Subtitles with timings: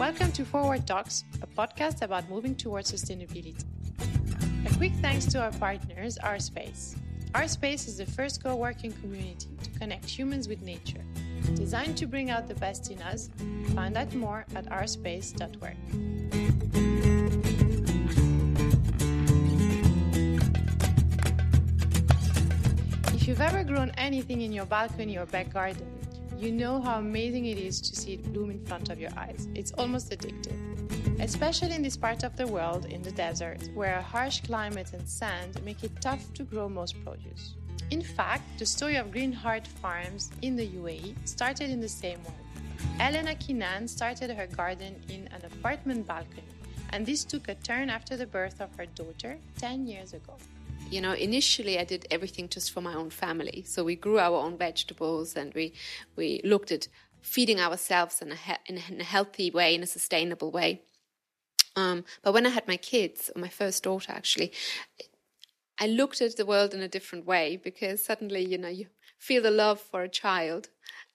[0.00, 3.62] Welcome to Forward Talks, a podcast about moving towards sustainability.
[4.64, 6.96] A quick thanks to our partners, Our Space.
[7.34, 11.04] Our Space is the first co working community to connect humans with nature.
[11.54, 13.28] Designed to bring out the best in us,
[13.74, 15.76] find out more at ourspace.work.
[23.12, 25.99] If you've ever grown anything in your balcony or back garden,
[26.40, 29.46] you know how amazing it is to see it bloom in front of your eyes.
[29.54, 30.56] It's almost addictive.
[31.20, 35.06] Especially in this part of the world, in the desert, where a harsh climate and
[35.06, 37.56] sand make it tough to grow most produce.
[37.90, 42.22] In fact, the story of Green Heart Farms in the UAE started in the same
[42.24, 42.40] way.
[42.98, 46.54] Elena Kinan started her garden in an apartment balcony,
[46.90, 50.36] and this took a turn after the birth of her daughter 10 years ago
[50.90, 53.62] you know initially i did everything just for my own family.
[53.66, 55.72] So we grew our own vegetables and we
[56.16, 56.88] we looked at
[57.22, 60.82] feeding ourselves in a, he- in a healthy way in a sustainable way.
[61.76, 64.52] Um, but when i had my kids my first daughter actually
[65.78, 68.86] i looked at the world in a different way because suddenly you know you
[69.18, 70.68] feel the love for a child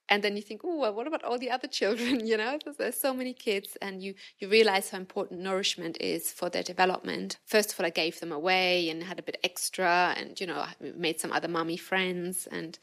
[0.09, 2.25] and then you think oh well, what about all the other children?
[2.25, 6.49] You know there's so many kids and you you realize how important nourishment is for
[6.49, 7.37] their development.
[7.45, 10.65] First of all i gave them away and had a bit extra and you know
[10.95, 12.77] made some other mummy friends and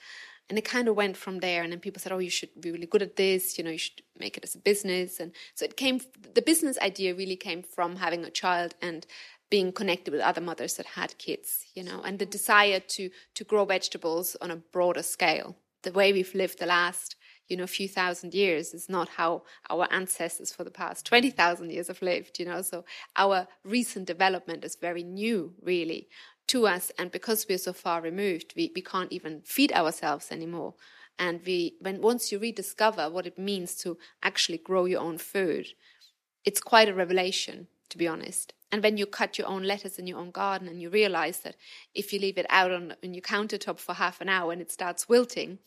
[0.49, 1.63] and it kind of went from there.
[1.63, 3.59] And then people said oh you should be really good at this.
[3.59, 5.21] You know you should make it as a business.
[5.21, 6.01] And so it came
[6.35, 9.07] the business idea really came from having a child and
[9.51, 13.45] being connected with other mothers that had kids you know and the desire to to
[13.45, 17.17] grow vegetables on a broader scale the way we've lived the last
[17.49, 21.89] you know few thousand years is not how our ancestors for the past 20,000 years
[21.89, 22.63] have lived you know?
[22.63, 22.85] So
[23.17, 26.09] our recent development is very new really
[26.49, 26.91] to us.
[26.99, 30.75] And because we're so far removed we, we can't even feed ourselves anymore.
[31.19, 35.67] And we when once you rediscover what it means to actually grow your own food
[36.45, 40.07] it's quite a revelation to be honest and when you cut your own lettuce in
[40.07, 41.57] your own garden and you realize that
[41.95, 44.73] if you leave it out on, on your countertop for half an hour and it
[44.73, 45.59] starts wilting,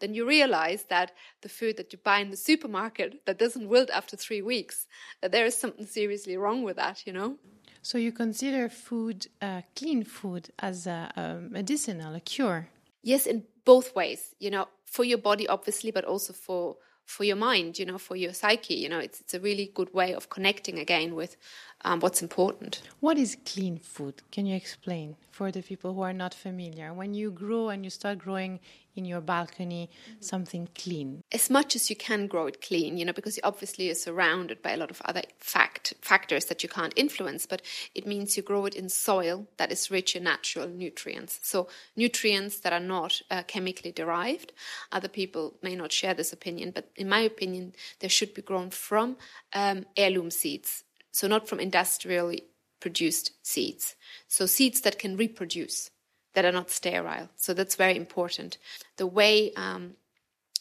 [0.00, 3.90] then you realize that the food that you buy in the supermarket that doesn't wilt
[3.90, 4.86] after three weeks,
[5.20, 7.36] that there is something seriously wrong with that, you know?
[7.82, 12.68] So you consider food, uh, clean food, as a, a medicinal, a cure?
[13.02, 16.76] Yes, in both ways, you know, for your body, obviously, but also for
[17.08, 18.74] for your mind, you know, for your psyche.
[18.74, 21.36] You know, it's, it's a really good way of connecting again with
[21.82, 22.82] um, what's important.
[23.00, 24.22] What is clean food?
[24.30, 26.92] Can you explain for the people who are not familiar?
[26.92, 28.60] When you grow and you start growing
[28.98, 30.20] in your balcony mm-hmm.
[30.20, 31.22] something clean?
[31.32, 34.72] As much as you can grow it clean, you know, because obviously you're surrounded by
[34.72, 37.62] a lot of other fact factors that you can't influence, but
[37.94, 41.38] it means you grow it in soil that is rich in natural nutrients.
[41.42, 44.52] So nutrients that are not uh, chemically derived.
[44.92, 48.70] Other people may not share this opinion, but in my opinion, they should be grown
[48.70, 49.16] from
[49.52, 50.84] um, heirloom seeds.
[51.12, 52.44] So not from industrially
[52.80, 53.96] produced seeds.
[54.28, 55.90] So seeds that can reproduce
[56.38, 57.28] that are not sterile.
[57.34, 58.58] So that's very important.
[58.96, 59.94] The way um,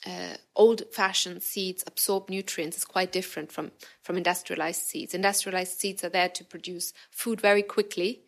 [0.07, 3.71] uh, old-fashioned seeds absorb nutrients is quite different from
[4.01, 5.13] from industrialized seeds.
[5.13, 8.21] Industrialized seeds are there to produce food very quickly.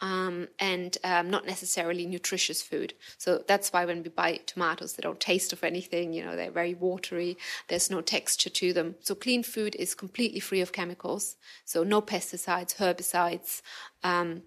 [0.00, 2.94] Um, and um, not necessarily nutritious food.
[3.16, 6.12] So that's why when we buy tomatoes, they don't taste of anything.
[6.12, 7.36] You know, they're very watery.
[7.68, 8.96] There's no texture to them.
[9.00, 11.36] So clean food is completely free of chemicals.
[11.64, 13.62] So no pesticides, herbicides,
[14.02, 14.42] um,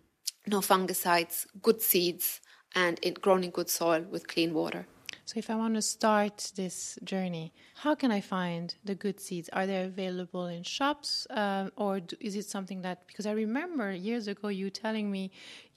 [0.45, 2.41] no fungicides, good seeds,
[2.77, 4.85] and it grown in good soil with clean water.
[5.25, 7.51] So, if I want to start this journey,
[7.83, 9.49] how can I find the good seeds?
[9.51, 13.05] Are they available in shops, uh, or do, is it something that?
[13.07, 15.31] Because I remember years ago you telling me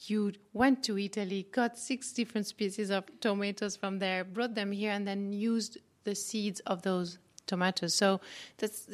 [0.06, 4.93] you went to Italy, got six different species of tomatoes from there, brought them here,
[4.93, 7.94] and then used the seeds of those tomatoes.
[7.94, 8.21] So,
[8.59, 8.88] that's.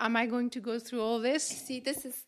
[0.00, 1.46] Am I going to go through all this?
[1.46, 2.26] See, this is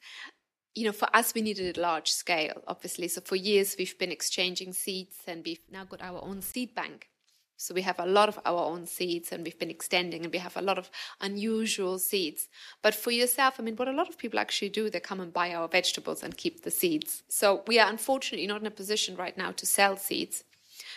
[0.75, 3.09] you know, for us, we needed a large scale, obviously.
[3.09, 7.09] So for years, we've been exchanging seeds and we've now got our own seed bank.
[7.57, 10.41] So we have a lot of our own seeds and we've been extending and we
[10.41, 10.91] have a lot of
[11.21, 12.49] unusual seeds.
[12.83, 15.33] But for yourself, I mean, what a lot of people actually do, they come and
[15.33, 17.23] buy our vegetables and keep the seeds.
[17.29, 20.43] So we are unfortunately not in a position right now to sell seeds.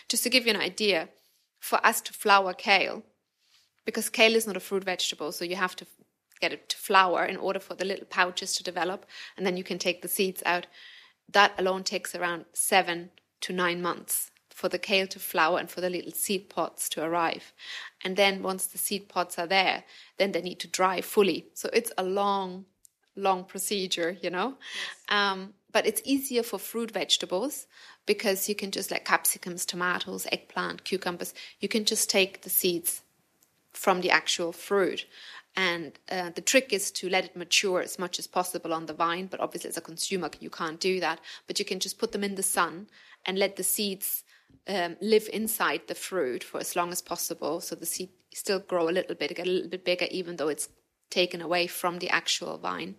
[0.08, 1.08] Just to give you an idea,
[1.60, 3.02] for us to flower kale,
[3.84, 5.86] because kale is not a fruit vegetable, so you have to
[6.40, 9.06] get it to flower in order for the little pouches to develop,
[9.36, 10.66] and then you can take the seeds out.
[11.30, 13.10] That alone takes around seven
[13.42, 17.02] to nine months for the kale to flower and for the little seed pods to
[17.02, 17.52] arrive.
[18.02, 19.84] And then once the seed pods are there,
[20.18, 21.46] then they need to dry fully.
[21.54, 22.64] So it's a long,
[23.14, 24.56] long procedure, you know.
[25.08, 25.16] Yes.
[25.16, 27.66] Um, but it's easier for fruit vegetables
[28.04, 33.02] because you can just like capsicums, tomatoes, eggplant, cucumbers, you can just take the seeds
[33.72, 35.06] from the actual fruit.
[35.56, 38.94] And uh, the trick is to let it mature as much as possible on the
[38.94, 39.26] vine.
[39.26, 41.20] But obviously, as a consumer, you can't do that.
[41.46, 42.88] But you can just put them in the sun
[43.26, 44.24] and let the seeds
[44.68, 47.60] um, live inside the fruit for as long as possible.
[47.60, 50.48] So the seed still grow a little bit, get a little bit bigger, even though
[50.48, 50.68] it's
[51.10, 52.96] taken away from the actual vine.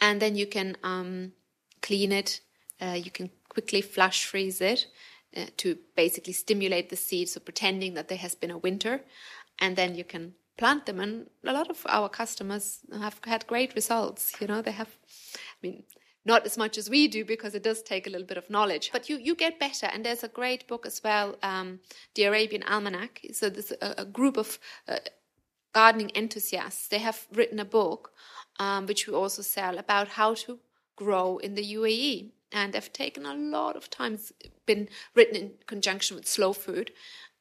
[0.00, 1.32] And then you can um,
[1.82, 2.40] clean it.
[2.80, 4.86] Uh, you can quickly flash freeze it
[5.36, 9.02] uh, to basically stimulate the seed, so pretending that there has been a winter,
[9.58, 11.00] and then you can plant them.
[11.00, 14.32] And a lot of our customers have had great results.
[14.40, 14.96] You know, they have,
[15.34, 15.84] I mean,
[16.24, 18.90] not as much as we do because it does take a little bit of knowledge,
[18.92, 19.86] but you, you get better.
[19.86, 21.80] And there's a great book as well, um,
[22.14, 23.20] The Arabian Almanac.
[23.32, 24.58] So there's a, a group of
[24.88, 24.98] uh,
[25.72, 26.88] gardening enthusiasts.
[26.88, 28.12] They have written a book,
[28.58, 30.58] um, which we also sell, about how to
[30.96, 34.14] grow in the UAE and they've taken a lot of time.
[34.14, 34.32] It's
[34.64, 36.92] been written in conjunction with slow food,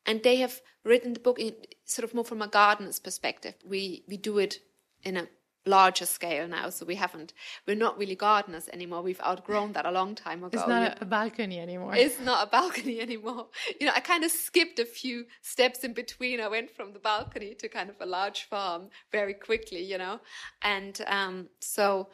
[0.06, 1.56] and they have written the book in
[1.86, 3.56] sort of more from a gardener's perspective.
[3.66, 4.60] We we do it
[5.04, 5.28] in a
[5.66, 7.34] larger scale now, so we haven't.
[7.68, 9.02] We're not really gardeners anymore.
[9.02, 10.58] We've outgrown that a long time ago.
[10.58, 11.96] It's not a balcony anymore.
[11.96, 13.48] It's not a balcony anymore.
[13.80, 16.40] You know, I kind of skipped a few steps in between.
[16.40, 19.84] I went from the balcony to kind of a large farm very quickly.
[19.84, 20.20] You know,
[20.62, 22.10] and um, so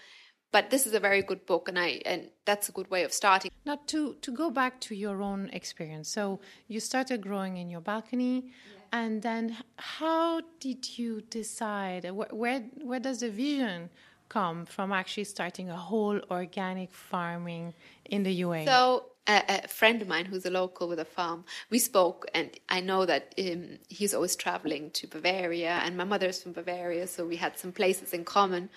[0.51, 3.13] but this is a very good book and i and that's a good way of
[3.13, 3.51] starting.
[3.65, 6.09] Now to to go back to your own experience.
[6.09, 8.51] So you started growing in your balcony
[8.91, 13.89] and then how did you decide where, where where does the vision
[14.29, 17.73] come from actually starting a whole organic farming
[18.05, 21.45] in the UAE so a, a, friend of mine who's a local with a farm,
[21.69, 26.27] we spoke, and I know that um, he's always traveling to Bavaria, and my mother
[26.27, 28.69] is from Bavaria, so we had some places in common.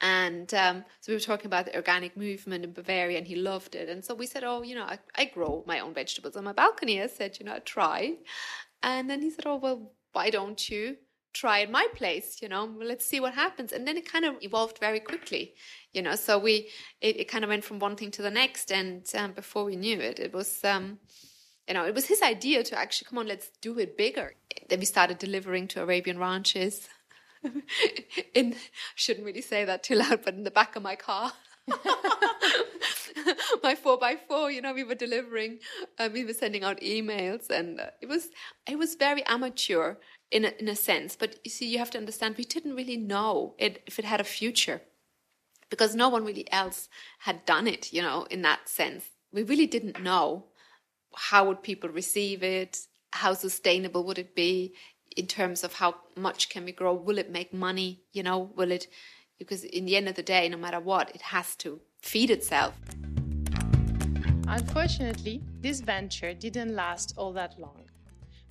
[0.00, 3.74] And um, so we were talking about the organic movement in Bavaria, and he loved
[3.74, 3.88] it.
[3.88, 6.52] And so we said, "Oh, you know, I, I grow my own vegetables on my
[6.52, 8.16] balcony." I said, "You know, I try."
[8.82, 10.96] And then he said, "Oh, well, why don't you
[11.32, 12.40] try at my place?
[12.40, 15.54] You know, let's see what happens." And then it kind of evolved very quickly,
[15.92, 16.14] you know.
[16.16, 16.70] So we
[17.02, 19.76] it, it kind of went from one thing to the next, and um, before we
[19.76, 20.64] knew it, it was.
[20.64, 20.98] Um,
[21.68, 24.34] you know, it was his idea to actually come on, let's do it bigger.
[24.68, 26.88] Then we started delivering to Arabian ranches
[28.34, 28.54] in
[28.94, 31.32] shouldn't really say that too loud, but in the back of my car.
[33.62, 35.58] my four by four, you know, we were delivering,
[35.98, 38.28] uh, we were sending out emails, and uh, it was
[38.68, 39.96] it was very amateur
[40.30, 41.16] in a, in a sense.
[41.16, 44.20] But you see, you have to understand, we didn't really know it if it had
[44.20, 44.82] a future,
[45.70, 46.88] because no one really else
[47.20, 49.04] had done it, you know, in that sense.
[49.32, 50.46] We really didn't know
[51.14, 52.78] how would people receive it,
[53.12, 54.74] how sustainable would it be
[55.16, 56.94] in terms of how much can we grow?
[56.94, 58.02] Will it make money?
[58.12, 58.86] You know will it
[59.38, 62.74] because in the end of the day no matter what it has to feed itself.
[64.48, 67.84] Unfortunately this venture didn't last all that long.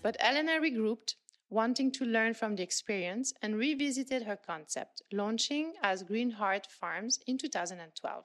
[0.02, 1.16] But elena regrouped
[1.50, 7.20] wanting to learn from the experience and revisited her concept launching as green heart farms
[7.26, 8.24] in 2012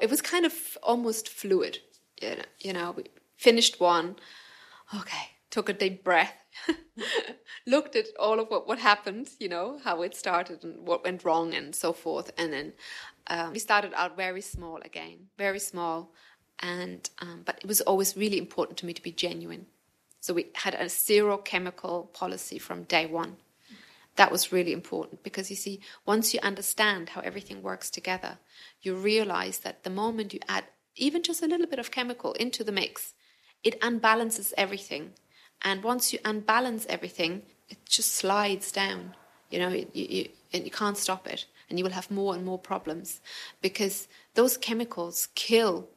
[0.00, 1.78] it was kind of almost fluid
[2.58, 3.04] you know we
[3.36, 4.16] finished one.
[4.94, 6.44] Okay took a deep breath,
[7.66, 11.24] looked at all of what, what happened, you know, how it started and what went
[11.24, 12.30] wrong and so forth.
[12.38, 12.72] And then
[13.26, 16.12] um, we started out very small again, very small.
[16.60, 19.66] And, um, but it was always really important to me to be genuine.
[20.20, 23.36] So we had a zero chemical policy from day one.
[24.16, 28.38] That was really important because you see, once you understand how everything works together,
[28.82, 30.64] you realize that the moment you add
[30.96, 33.14] even just a little bit of chemical into the mix,
[33.62, 35.14] it unbalances everything
[35.62, 39.14] and once you unbalance everything, it just slides down.
[39.50, 41.46] You know, you, you, and you can't stop it.
[41.68, 43.20] And you will have more and more problems
[43.60, 45.88] because those chemicals kill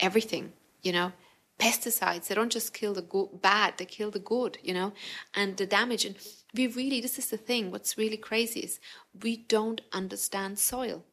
[0.00, 1.12] everything, you know.
[1.56, 4.92] Pesticides, they don't just kill the good, bad, they kill the good, you know,
[5.34, 6.04] and the damage.
[6.04, 6.16] And
[6.52, 8.80] we really, this is the thing, what's really crazy is
[9.22, 11.04] we don't understand soil.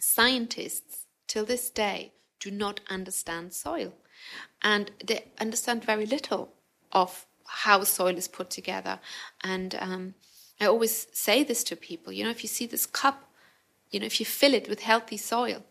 [0.00, 3.92] Scientists, till this day, do not understand soil.
[4.62, 6.54] And they understand very little
[6.92, 9.00] of how soil is put together.
[9.42, 10.14] And um,
[10.60, 13.24] I always say this to people you know, if you see this cup,
[13.90, 15.64] you know, if you fill it with healthy soil,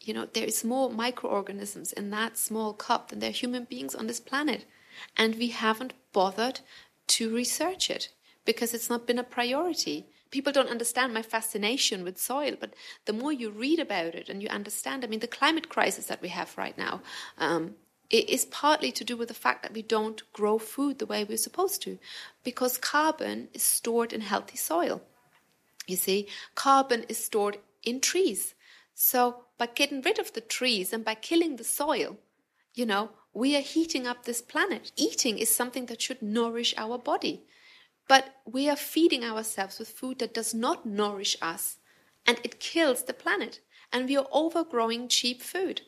[0.00, 3.94] you know, there is more microorganisms in that small cup than there are human beings
[3.94, 4.66] on this planet.
[5.16, 6.60] And we haven't bothered
[7.08, 8.10] to research it
[8.44, 10.06] because it's not been a priority.
[10.30, 12.74] People don't understand my fascination with soil, but
[13.04, 16.22] the more you read about it and you understand, I mean, the climate crisis that
[16.22, 17.00] we have right now,
[17.38, 17.74] um,
[18.12, 21.24] it is partly to do with the fact that we don't grow food the way
[21.24, 21.98] we're supposed to,
[22.44, 25.02] because carbon is stored in healthy soil.
[25.86, 28.54] You see, carbon is stored in trees.
[28.94, 32.18] So by getting rid of the trees and by killing the soil,
[32.74, 34.92] you know, we are heating up this planet.
[34.94, 37.44] Eating is something that should nourish our body.
[38.08, 41.78] But we are feeding ourselves with food that does not nourish us
[42.26, 43.60] and it kills the planet.
[43.90, 45.82] And we are overgrowing cheap food.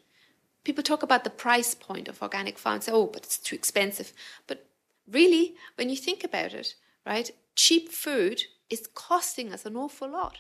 [0.65, 2.89] People talk about the price point of organic farms.
[2.91, 4.13] Oh, but it's too expensive.
[4.47, 4.67] But
[5.07, 6.75] really, when you think about it,
[7.07, 10.39] right, cheap food is costing us an awful lot,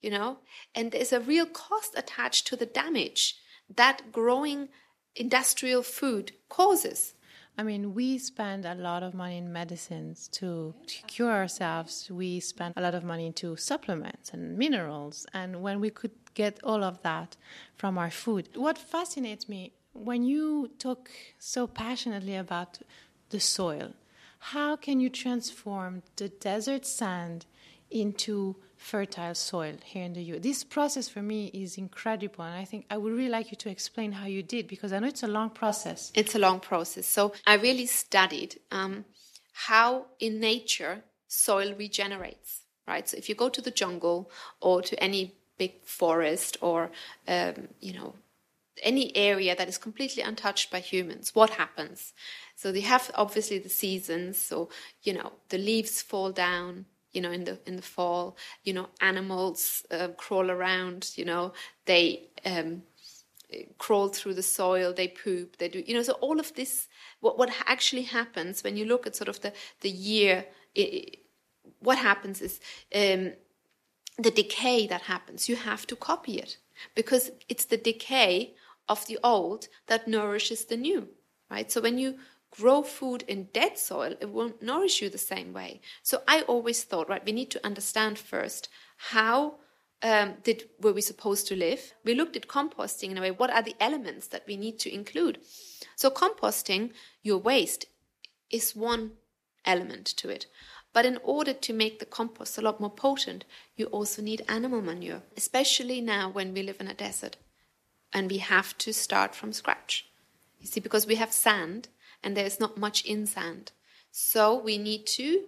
[0.00, 0.38] you know,
[0.74, 3.36] and there's a real cost attached to the damage
[3.74, 4.68] that growing
[5.16, 7.13] industrial food causes.
[7.56, 12.10] I mean, we spend a lot of money in medicines to, to, cure ourselves.
[12.10, 15.24] We spend a lot of money into supplements and minerals.
[15.32, 17.36] And when we could get all of that
[17.76, 21.08] from our food, what fascinates me when you talk
[21.38, 22.80] so passionately about
[23.30, 23.92] the soil,
[24.38, 27.46] how can you transform the desert sand
[27.90, 30.38] into fertile soil here in the U.
[30.38, 33.70] This process for me is incredible, and I think I would really like you to
[33.70, 36.12] explain how you did because I know it's a long process.
[36.14, 37.06] It's a long process.
[37.06, 39.06] So I really studied um,
[39.68, 42.60] how in nature soil regenerates.
[42.86, 43.08] Right.
[43.08, 46.90] So if you go to the jungle or to any big forest or
[47.26, 48.16] um, you know
[48.82, 52.12] any area that is completely untouched by humans, what happens?
[52.54, 54.36] So they have obviously the seasons.
[54.36, 54.68] So
[55.02, 58.88] you know the leaves fall down you know in the in the fall you know
[59.00, 61.52] animals uh, crawl around you know
[61.86, 62.82] they um,
[63.78, 66.88] crawl through the soil they poop they do you know so all of this
[67.20, 70.44] what what actually happens when you look at sort of the the year
[70.74, 71.18] it,
[71.78, 72.60] what happens is
[72.94, 73.32] um,
[74.18, 76.58] the decay that happens you have to copy it
[76.94, 78.54] because it's the decay
[78.88, 81.08] of the old that nourishes the new
[81.50, 81.70] right?
[81.70, 82.16] So when you
[82.56, 85.80] grow food in dead soil, it won't nourish you the same way.
[86.02, 89.56] So I always thought, right, we need to understand first how
[90.02, 91.94] um, did were we supposed to live.
[92.04, 93.30] We looked at composting in a way.
[93.30, 95.38] What are the elements that we need to include?
[95.96, 96.92] So composting
[97.22, 97.86] your waste
[98.50, 99.12] is one
[99.64, 100.46] element to it.
[100.92, 103.44] But in order to make the compost a lot more potent,
[103.76, 107.36] you also need animal manure, especially now when we live in a desert
[108.12, 110.06] and we have to start from scratch.
[110.60, 111.88] You see, because we have sand
[112.24, 113.70] and there's not much in sand.
[114.10, 115.42] So we need to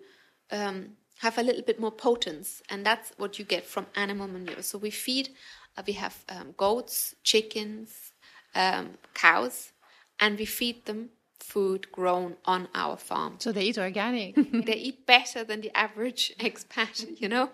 [0.52, 4.62] um, have a little bit more potence, and that's what you get from animal manure.
[4.62, 5.30] So we feed,
[5.76, 8.12] uh, we have um, goats, chickens,
[8.54, 9.73] um, cows,
[10.21, 13.37] and we feed them food grown on our farm.
[13.38, 14.35] So they eat organic.
[14.66, 17.50] they eat better than the average expat, you know.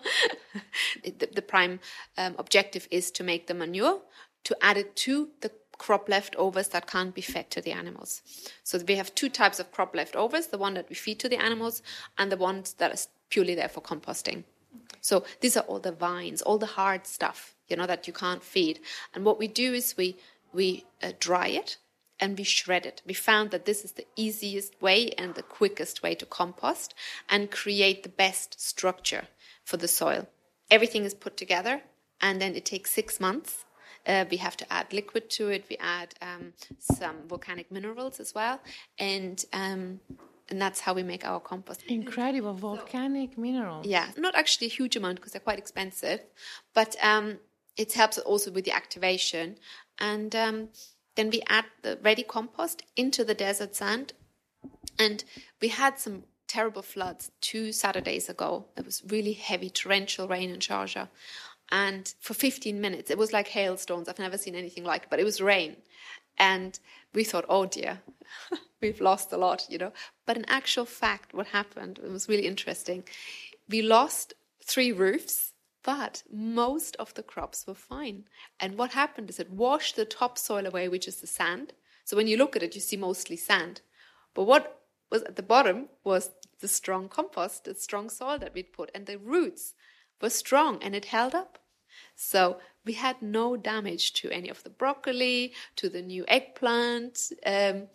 [1.03, 1.79] the, the, prime
[2.17, 4.01] um, objective is to make the manure,
[4.43, 8.21] to add it to the crop leftovers that can't be fed to the animals.
[8.63, 11.41] So we have two types of crop leftovers the one that we feed to the
[11.41, 11.81] animals,
[12.17, 14.43] and the ones that is purely there for composting.
[15.01, 18.43] So these are all the vines, all the hard stuff, you know, that you can't
[18.43, 18.79] feed.
[19.13, 20.17] And what we do is we
[20.53, 21.77] we uh, dry it
[22.19, 23.01] and we shred it.
[23.05, 26.93] We found that this is the easiest way and the quickest way to compost
[27.27, 29.27] and create the best structure
[29.65, 30.27] for the soil.
[30.69, 31.81] Everything is put together
[32.21, 33.65] and then it takes six months
[34.05, 35.65] uh, we have to add liquid to it.
[35.69, 38.59] We add um, some volcanic minerals as well,
[38.99, 39.99] and um,
[40.49, 41.83] and that's how we make our compost.
[41.87, 43.85] Incredible volcanic so, minerals.
[43.85, 46.21] Yeah, not actually a huge amount because they're quite expensive,
[46.73, 47.39] but um,
[47.77, 49.57] it helps also with the activation.
[49.99, 50.69] And um,
[51.15, 54.13] then we add the ready compost into the desert sand,
[54.99, 55.23] and
[55.61, 58.65] we had some terrible floods two Saturdays ago.
[58.77, 61.07] It was really heavy torrential rain in Sharjah.
[61.71, 64.07] And for 15 minutes, it was like hailstones.
[64.07, 65.77] I've never seen anything like it, but it was rain.
[66.37, 66.79] And
[67.13, 68.01] we thought, oh dear,
[68.81, 69.93] we've lost a lot, you know.
[70.25, 73.03] But in actual fact, what happened, it was really interesting.
[73.69, 75.53] We lost three roofs,
[75.83, 78.25] but most of the crops were fine.
[78.59, 81.73] And what happened is it washed the topsoil away, which is the sand.
[82.05, 83.81] So when you look at it, you see mostly sand.
[84.33, 88.73] But what was at the bottom was the strong compost, the strong soil that we'd
[88.73, 89.73] put, and the roots
[90.23, 91.59] were strong and it held up.
[92.15, 97.87] So we had no damage to any of the broccoli, to the new eggplant, um,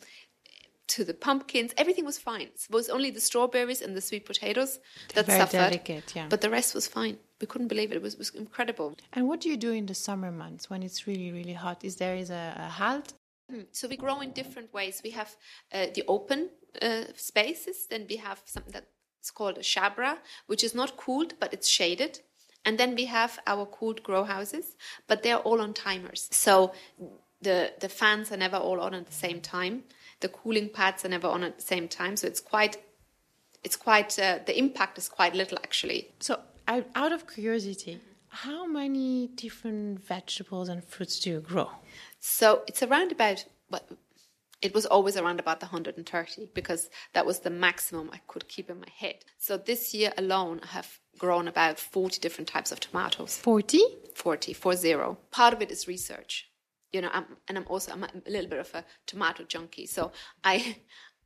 [0.88, 1.72] to the pumpkins.
[1.76, 2.48] Everything was fine.
[2.56, 4.80] It was only the strawberries and the sweet potatoes
[5.14, 5.70] that Very suffered.
[5.70, 6.26] Delicate, yeah.
[6.28, 7.18] But the rest was fine.
[7.40, 7.96] We couldn't believe it.
[7.96, 8.96] It was, it was incredible.
[9.12, 11.84] And what do you do in the summer months when it's really, really hot?
[11.84, 13.12] Is there is a, a halt?
[13.50, 13.62] Hmm.
[13.72, 15.00] So we grow in different ways.
[15.04, 15.36] We have
[15.72, 16.50] uh, the open
[16.82, 18.82] uh, spaces, then we have something
[19.28, 22.20] that's called a shabra, which is not cooled, but it's shaded.
[22.64, 26.28] And then we have our cooled grow houses, but they're all on timers.
[26.30, 26.72] So
[27.42, 29.84] the, the fans are never all on at the same time.
[30.20, 32.16] The cooling pads are never on at the same time.
[32.16, 32.78] So it's quite,
[33.62, 36.08] it's quite, uh, the impact is quite little actually.
[36.20, 41.70] So out of curiosity, how many different vegetables and fruits do you grow?
[42.20, 43.88] So it's around about what,
[44.60, 48.68] it was always around about the 130 because that was the maximum I could keep
[48.70, 49.24] in my head.
[49.38, 53.36] So this year alone, I have grown about 40 different types of tomatoes.
[53.36, 53.80] 40?
[54.14, 55.18] 40, four zero.
[55.30, 56.50] Part of it is research.
[56.92, 59.86] You know, I'm, and I'm also I'm a little bit of a tomato junkie.
[59.86, 60.10] So
[60.42, 60.78] I,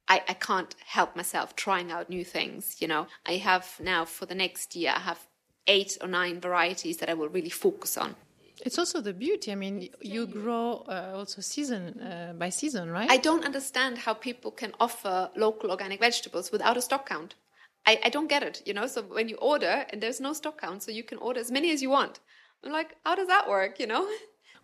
[0.08, 2.82] I, I can't help myself trying out new things.
[2.82, 5.20] You know, I have now for the next year, I have
[5.66, 8.16] eight or nine varieties that I will really focus on.
[8.64, 9.50] It's also the beauty.
[9.50, 13.10] I mean, you grow uh, also season uh, by season, right?
[13.10, 17.34] I don't understand how people can offer local organic vegetables without a stock count.
[17.84, 18.86] I, I don't get it, you know.
[18.86, 21.72] So when you order and there's no stock count, so you can order as many
[21.72, 22.20] as you want.
[22.64, 24.08] I'm like, how does that work, you know?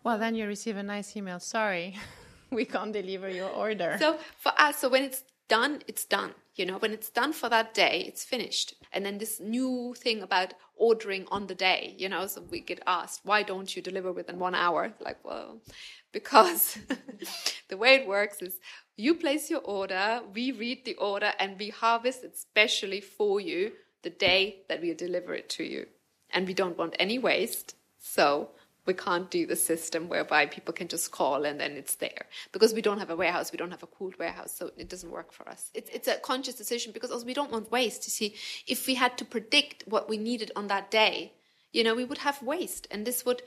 [0.05, 1.41] Well, then you receive a nice email.
[1.41, 1.97] Sorry,
[2.51, 3.97] we can't deliver your order.
[3.99, 6.35] So for us, so when it's done, it's done.
[6.55, 8.75] You know, when it's done for that day, it's finished.
[8.93, 12.81] And then this new thing about ordering on the day, you know, so we get
[12.87, 14.93] asked, why don't you deliver within one hour?
[15.01, 15.61] Like, well,
[16.13, 16.79] because
[17.69, 18.59] the way it works is
[18.97, 23.73] you place your order, we read the order, and we harvest it specially for you
[24.03, 25.87] the day that we deliver it to you.
[26.31, 27.75] And we don't want any waste.
[27.99, 28.51] So
[28.89, 32.25] we can't do the system whereby people can just call and then it's there.
[32.53, 35.13] Because we don't have a warehouse we don't have a cooled warehouse so it doesn't
[35.19, 35.71] work for us.
[35.75, 38.07] It's, it's a conscious decision because also we don't want waste.
[38.07, 38.35] You see
[38.67, 41.35] if we had to predict what we needed on that day
[41.71, 43.43] you know we would have waste and this would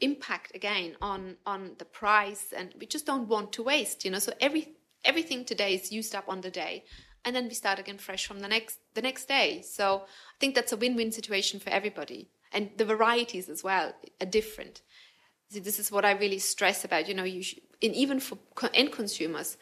[0.00, 4.18] impact again on on the price and we just don't want to waste you know.
[4.18, 6.84] So every everything today is used up on the day
[7.24, 9.62] and then we start again fresh from the next the next day.
[9.62, 10.02] So
[10.34, 14.82] i think that's a win-win situation for everybody and the varieties as well are different.
[15.50, 17.08] See, this is what I really stress about.
[17.08, 18.38] You know, you should, and even for
[18.74, 19.56] end consumers,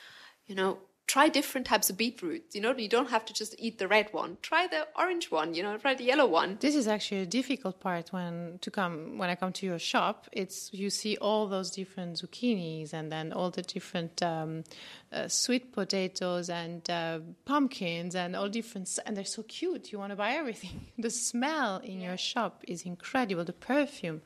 [0.47, 0.79] you know,
[1.17, 2.45] try different types of beetroot.
[2.53, 4.37] You know, you don't have to just eat the red one.
[4.43, 5.55] Try the orange one.
[5.55, 6.59] You know, try the yellow one.
[6.61, 10.17] This is actually a difficult part when to come when I come to your shop.
[10.33, 14.65] It's you see all those different zucchinis and then all the different um,
[15.11, 19.93] uh, sweet potatoes and uh, pumpkins and all different, and they're so cute.
[19.93, 20.77] You want to buy everything.
[21.07, 23.45] The smell in your shop is incredible.
[23.45, 24.21] The perfume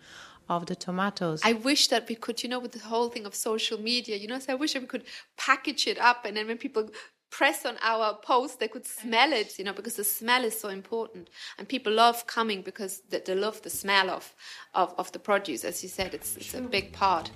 [0.51, 1.41] of the tomatoes.
[1.45, 4.27] I wish that we could, you know, with the whole thing of social media, you
[4.27, 5.05] know, so I wish that we could
[5.39, 6.91] package it up and then when people
[7.31, 10.69] press on our post, they could smell it, you know, because the smell is so
[10.69, 11.31] important.
[11.59, 14.35] And people love coming because they, they love the smell of,
[14.75, 15.65] of, of the produce.
[15.65, 17.31] As you said, it's, it's a big part.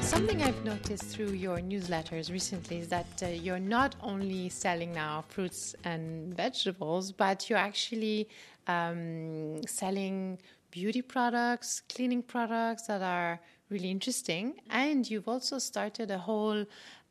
[0.00, 5.22] Something I've noticed through your newsletters recently is that uh, you're not only selling now
[5.28, 8.28] fruits and vegetables, but you're actually
[8.66, 10.38] um, selling
[10.70, 14.54] beauty products, cleaning products that are really interesting.
[14.70, 16.64] And you've also started a whole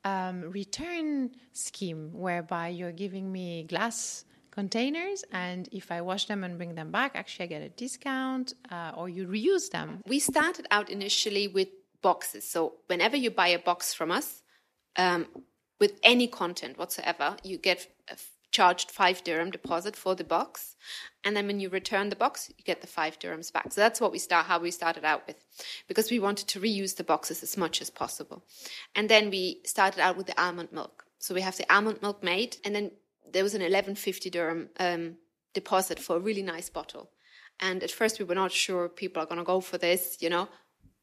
[0.04, 5.24] um, return scheme whereby you're giving me glass containers.
[5.32, 8.91] And if i wash them and bring them back actually i get a discount uh,
[8.95, 10.02] or you reuse them.
[10.08, 11.69] We started out initially with
[12.02, 12.43] boxes.
[12.50, 14.41] So whenever you buy a box from us
[14.98, 15.28] um,
[15.80, 17.88] with any content whatsoever you get
[18.51, 20.75] charged five dirham deposit for the box.
[21.23, 23.71] And then when you return the box you get the five dirhams back.
[23.71, 25.45] So that's what we start how we started out with
[25.88, 28.43] because we wanted to reuse the boxes as much as possible.
[28.95, 31.05] And then we started out with the almond milk.
[31.19, 32.91] So we have the almond milk made and then
[33.31, 35.15] there was an 1150 dirham um,
[35.53, 37.12] deposit for a really nice bottle.
[37.59, 40.29] And at first we were not sure people are going to go for this you
[40.29, 40.47] know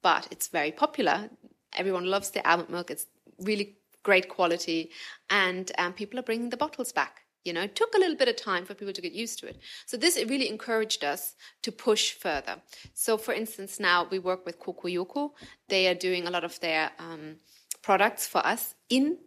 [0.02, 1.30] but it's very popular.
[1.76, 2.90] Everyone loves the almond milk.
[2.90, 3.06] It's
[3.38, 4.90] really great quality.
[5.28, 8.28] And um, people are bringing the bottles back you know, it took a little bit
[8.28, 9.59] of time for people to get used to it.
[9.87, 12.61] So this really encouraged us to push further.
[12.94, 15.32] So for instance, now we work with Coco Yoko.
[15.68, 17.37] They are doing a lot of their um,
[17.82, 19.18] products for us in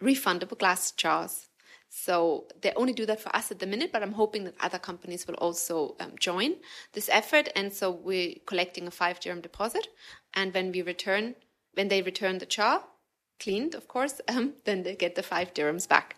[0.00, 1.48] refundable glass jars.
[1.88, 4.80] So they only do that for us at the minute, but I'm hoping that other
[4.80, 6.56] companies will also um, join
[6.92, 7.48] this effort.
[7.54, 9.86] And so we're collecting a five dirham deposit,
[10.34, 11.36] and when we return,
[11.74, 12.82] when they return the jar,
[13.38, 16.16] cleaned, of course, um, then they get the five dirhams back.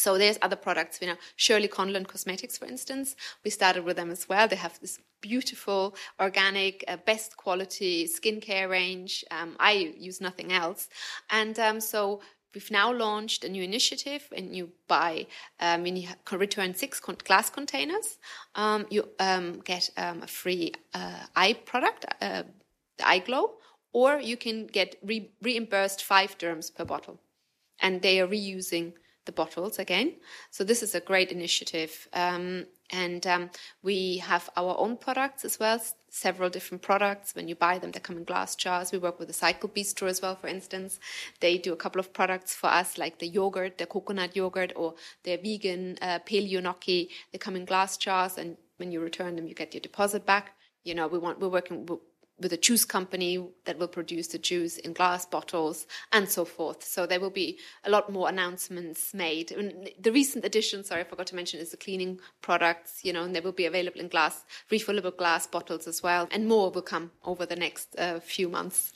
[0.00, 3.14] So there's other products, you know, Shirley Conlon Cosmetics, for instance.
[3.44, 4.48] We started with them as well.
[4.48, 9.24] They have this beautiful, organic, uh, best quality skincare range.
[9.30, 10.88] Um, I use nothing else.
[11.28, 12.22] And um, so
[12.54, 15.26] we've now launched a new initiative and you buy
[15.60, 18.18] um, you return six con- glass containers
[18.54, 22.42] um, you um, get um, a free uh, eye product uh,
[22.98, 23.52] the eye glow
[23.92, 27.20] or you can get re- reimbursed five dirhams per bottle
[27.80, 28.94] and they are reusing
[29.26, 30.14] the bottles again.
[30.50, 32.08] So this is a great initiative.
[32.12, 33.50] Um, and um,
[33.82, 37.34] we have our own products as well, several different products.
[37.34, 38.90] When you buy them, they come in glass jars.
[38.90, 40.98] We work with the Cycle Bistro as well, for instance.
[41.38, 44.94] They do a couple of products for us, like the yogurt, the coconut yogurt, or
[45.22, 47.10] their vegan uh, paleo gnocchi.
[47.30, 50.56] They come in glass jars, and when you return them, you get your deposit back.
[50.82, 51.86] You know, we want we're working
[52.40, 56.82] with a juice company that will produce the juice in glass bottles and so forth.
[56.82, 59.52] So there will be a lot more announcements made.
[59.52, 63.22] And the recent addition, sorry, I forgot to mention, is the cleaning products, you know,
[63.24, 66.28] and they will be available in glass, refillable glass bottles as well.
[66.30, 68.92] And more will come over the next uh, few months.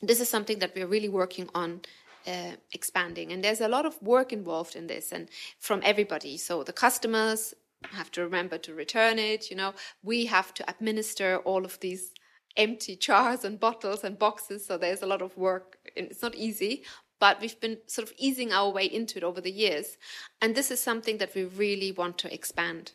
[0.00, 1.80] This is something that we're really working on
[2.26, 3.32] uh, expanding.
[3.32, 5.28] And there's a lot of work involved in this and
[5.58, 6.36] from everybody.
[6.36, 7.54] So the customers
[7.92, 12.12] have to remember to return it, you know, we have to administer all of these
[12.56, 14.66] empty jars and bottles and boxes.
[14.66, 15.78] So there's a lot of work.
[15.96, 16.84] It's not easy,
[17.18, 19.96] but we've been sort of easing our way into it over the years.
[20.40, 22.92] And this is something that we really want to expand.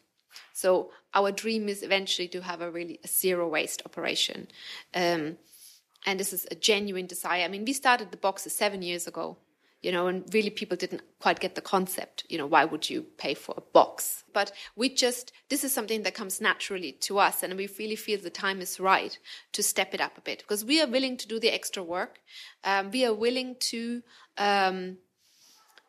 [0.54, 4.48] So our dream is eventually to have a really a zero waste operation.
[4.94, 5.38] Um,
[6.06, 7.44] and this is a genuine desire.
[7.44, 9.38] I mean, we started the boxes seven years ago
[9.82, 13.04] you know, and really people didn't quite get the concept, you know, why would you
[13.18, 14.24] pay for a box?
[14.34, 18.20] But we just, this is something that comes naturally to us, and we really feel
[18.20, 19.18] the time is right
[19.54, 22.20] to step it up a bit because we are willing to do the extra work.
[22.64, 24.04] Um, we are willing to
[24.38, 24.98] um,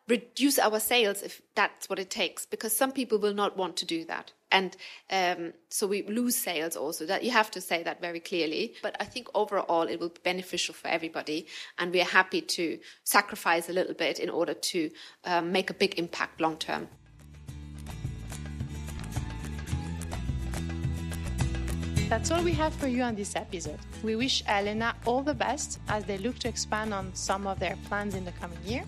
[0.07, 3.85] reduce our sales if that's what it takes because some people will not want to
[3.85, 4.75] do that and
[5.11, 8.95] um, so we lose sales also that you have to say that very clearly but
[8.99, 13.69] i think overall it will be beneficial for everybody and we are happy to sacrifice
[13.69, 14.89] a little bit in order to
[15.25, 16.87] um, make a big impact long term
[22.11, 23.79] That's all we have for you on this episode.
[24.03, 27.77] We wish Elena all the best as they look to expand on some of their
[27.87, 28.83] plans in the coming year.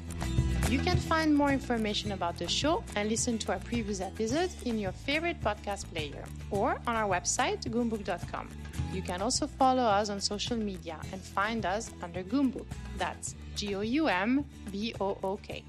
[0.73, 4.79] You can find more information about the show and listen to our previous episodes in
[4.79, 8.49] your favorite podcast player or on our website, goumbook.com.
[8.91, 12.65] You can also follow us on social media and find us under Goumbook.
[12.97, 15.63] That's G O U M B O O K.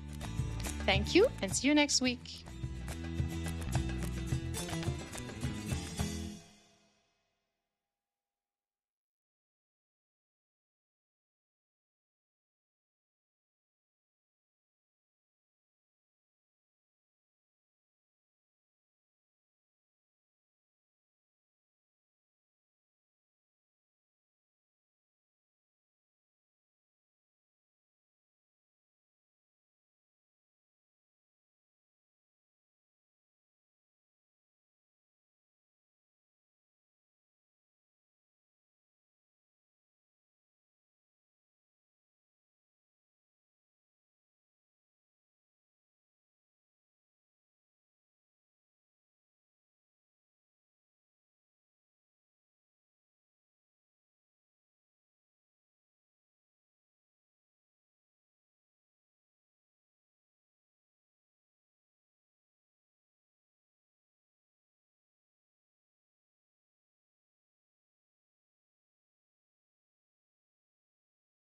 [0.87, 2.44] Thank you and see you next week.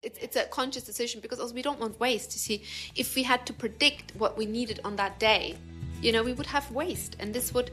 [0.03, 2.33] It's, it's a conscious decision because also we don't want waste.
[2.33, 2.63] You see,
[2.95, 5.55] if we had to predict what we needed on that day,
[6.01, 7.71] you know, we would have waste, and this would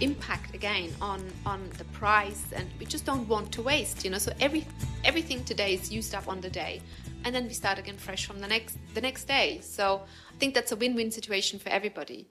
[0.00, 4.04] impact again on on the price, and we just don't want to waste.
[4.04, 4.64] You know, so every
[5.04, 6.80] everything today is used up on the day,
[7.24, 9.60] and then we start again fresh from the next the next day.
[9.62, 12.20] So I think that's a win-win situation for everybody.